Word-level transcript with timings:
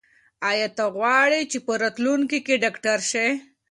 ایا 0.49 0.67
ته 0.77 0.85
غواړې 0.95 1.41
چې 1.51 1.57
په 1.65 1.73
راتلونکي 1.81 2.39
کې 2.45 2.55
ډاکټر 2.63 2.99
شې؟ 3.11 3.27